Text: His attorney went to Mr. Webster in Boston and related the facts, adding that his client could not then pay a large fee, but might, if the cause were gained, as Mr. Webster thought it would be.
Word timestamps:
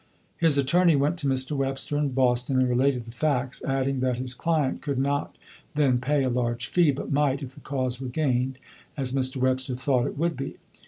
His 0.37 0.57
attorney 0.57 0.95
went 0.95 1.19
to 1.19 1.27
Mr. 1.27 1.51
Webster 1.55 1.95
in 1.95 2.09
Boston 2.09 2.57
and 2.57 2.67
related 2.67 3.05
the 3.05 3.11
facts, 3.11 3.61
adding 3.63 3.99
that 3.99 4.17
his 4.17 4.33
client 4.33 4.81
could 4.81 4.97
not 4.97 5.35
then 5.75 5.99
pay 5.99 6.23
a 6.23 6.29
large 6.31 6.65
fee, 6.69 6.89
but 6.89 7.11
might, 7.11 7.43
if 7.43 7.53
the 7.53 7.61
cause 7.61 8.01
were 8.01 8.07
gained, 8.07 8.57
as 8.97 9.11
Mr. 9.11 9.37
Webster 9.37 9.75
thought 9.75 10.07
it 10.07 10.17
would 10.17 10.35
be. 10.35 10.57